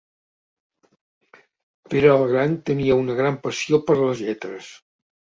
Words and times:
Pere 1.93 2.09
el 2.13 2.23
Gran 2.31 2.55
tenia 2.69 2.97
una 3.01 3.17
gran 3.19 3.37
passió 3.43 3.81
per 3.91 3.97
les 3.99 4.23
lletres. 4.31 4.71